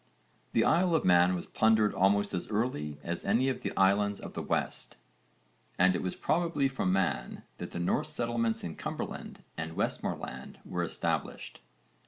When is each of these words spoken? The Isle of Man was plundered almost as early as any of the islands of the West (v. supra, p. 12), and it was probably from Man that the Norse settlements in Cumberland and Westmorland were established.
The 0.53 0.63
Isle 0.65 0.95
of 0.95 1.05
Man 1.05 1.35
was 1.35 1.45
plundered 1.45 1.93
almost 1.93 2.33
as 2.33 2.47
early 2.47 2.97
as 3.03 3.23
any 3.23 3.49
of 3.49 3.61
the 3.61 3.71
islands 3.77 4.19
of 4.19 4.33
the 4.33 4.41
West 4.41 4.93
(v. 4.93 4.93
supra, 4.93 4.97
p. 4.97 5.75
12), 5.75 5.87
and 5.87 5.95
it 5.95 6.01
was 6.01 6.15
probably 6.15 6.67
from 6.67 6.91
Man 6.91 7.43
that 7.59 7.69
the 7.69 7.79
Norse 7.79 8.09
settlements 8.09 8.63
in 8.63 8.75
Cumberland 8.75 9.43
and 9.59 9.73
Westmorland 9.75 10.57
were 10.65 10.81
established. 10.81 11.61